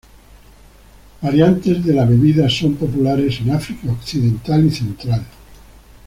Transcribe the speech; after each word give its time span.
Variantes 1.21 1.85
de 1.85 1.93
la 1.93 2.05
bebida 2.05 2.49
son 2.49 2.73
populares 2.73 3.39
en 3.41 3.51
África 3.51 3.91
occidental 3.91 4.65
y 4.65 4.71
central. 4.71 5.23